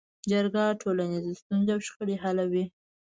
جرګه 0.29 0.63
ټولنیزې 0.81 1.33
ستونزې 1.41 1.71
او 1.75 1.79
شخړې 1.87 2.15
حلوي 2.23 2.65